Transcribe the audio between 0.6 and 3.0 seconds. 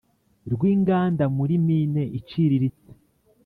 inganda muri mine iciriritse